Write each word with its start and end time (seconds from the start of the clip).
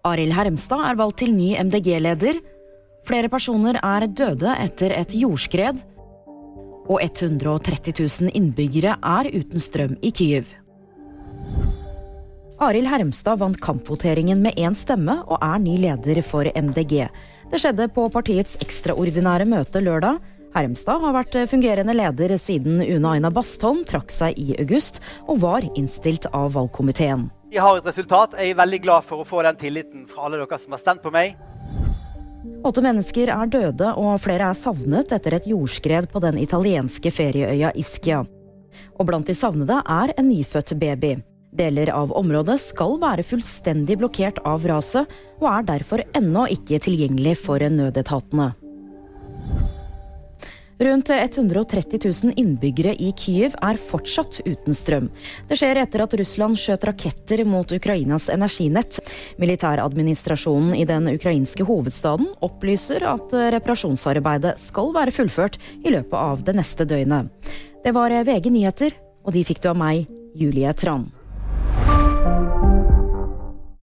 Arild 0.00 0.32
Hermstad 0.32 0.80
er 0.80 0.96
valgt 0.96 1.18
til 1.20 1.34
ny 1.36 1.50
MDG-leder. 1.60 2.38
Flere 3.04 3.28
personer 3.28 3.76
er 3.84 4.06
døde 4.08 4.52
etter 4.56 4.94
et 4.96 5.12
jordskred. 5.12 5.80
Og 6.90 7.02
130 7.04 7.92
000 7.98 8.32
innbyggere 8.32 8.96
er 8.96 9.28
uten 9.28 9.60
strøm 9.60 9.98
i 10.00 10.12
Kyiv. 10.16 10.48
Arild 12.60 12.88
Hermstad 12.88 13.40
vant 13.40 13.60
kampvoteringen 13.60 14.40
med 14.44 14.56
én 14.60 14.76
stemme 14.76 15.18
og 15.26 15.36
er 15.36 15.60
ny 15.60 15.76
leder 15.80 16.20
for 16.24 16.48
MDG. 16.48 17.06
Det 17.52 17.60
skjedde 17.60 17.88
på 17.92 18.06
partiets 18.12 18.56
ekstraordinære 18.64 19.48
møte 19.48 19.82
lørdag. 19.84 20.16
Hermstad 20.54 21.04
har 21.04 21.14
vært 21.14 21.36
fungerende 21.50 21.94
leder 21.94 22.34
siden 22.40 22.80
Una 22.82 23.18
Aina 23.18 23.30
Bastholm 23.32 23.84
trakk 23.88 24.10
seg 24.12 24.40
i 24.40 24.56
august, 24.58 25.02
og 25.28 25.44
var 25.44 25.68
innstilt 25.76 26.26
av 26.32 26.56
valgkomiteen. 26.56 27.28
Vi 27.50 27.58
har 27.58 27.78
et 27.78 27.86
resultat. 27.86 28.36
Jeg 28.38 28.52
er 28.52 28.58
veldig 28.60 28.78
glad 28.84 29.06
for 29.06 29.22
å 29.22 29.26
få 29.26 29.42
den 29.42 29.56
tilliten 29.58 30.04
fra 30.06 30.28
alle 30.28 30.38
dere 30.38 30.58
som 30.58 30.76
har 30.76 30.82
stemt 30.82 31.02
på 31.02 31.10
meg. 31.14 31.34
Åtte 32.64 32.84
mennesker 32.84 33.32
er 33.32 33.50
døde 33.50 33.88
og 33.98 34.20
flere 34.22 34.52
er 34.52 34.58
savnet 34.58 35.10
etter 35.16 35.34
et 35.36 35.48
jordskred 35.50 36.06
på 36.12 36.22
den 36.22 36.38
italienske 36.38 37.10
ferieøya 37.12 37.72
Ischia. 37.80 38.22
Og 39.00 39.08
blant 39.08 39.26
de 39.26 39.34
savnede 39.34 39.80
er 39.82 40.14
en 40.14 40.28
nyfødt 40.30 40.76
baby. 40.78 41.16
Deler 41.50 41.90
av 41.90 42.12
området 42.14 42.60
skal 42.62 42.94
være 43.02 43.26
fullstendig 43.26 43.98
blokkert 43.98 44.38
av 44.46 44.62
raset, 44.70 45.10
og 45.42 45.48
er 45.50 45.66
derfor 45.72 46.04
ennå 46.14 46.46
ikke 46.54 46.78
tilgjengelig 46.84 47.34
for 47.42 47.58
nødetatene. 47.58 48.52
Rundt 50.80 51.10
130 51.10 51.98
000 52.24 52.32
innbyggere 52.36 52.94
i 52.96 53.10
Kyiv 53.12 53.52
er 53.60 53.76
fortsatt 53.76 54.38
uten 54.46 54.72
strøm. 54.72 55.10
Det 55.50 55.58
skjer 55.60 55.76
etter 55.82 56.00
at 56.06 56.16
Russland 56.16 56.56
skjøt 56.56 56.86
raketter 56.88 57.42
mot 57.44 57.68
Ukrainas 57.76 58.30
energinett. 58.32 58.96
Militæradministrasjonen 59.36 60.72
i 60.80 60.88
den 60.88 61.12
ukrainske 61.12 61.68
hovedstaden 61.68 62.32
opplyser 62.40 63.04
at 63.12 63.36
reparasjonsarbeidet 63.58 64.56
skal 64.64 64.94
være 64.96 65.12
fullført 65.12 65.60
i 65.84 65.92
løpet 65.92 66.16
av 66.16 66.48
det 66.48 66.56
neste 66.56 66.88
døgnet. 66.88 67.28
Det 67.84 67.92
var 67.92 68.16
VG 68.24 68.48
nyheter, 68.48 68.96
og 69.20 69.36
de 69.36 69.44
fikk 69.44 69.60
du 69.60 69.74
av 69.74 69.80
meg, 69.84 70.08
Julie 70.32 70.72
Tran. 70.72 71.10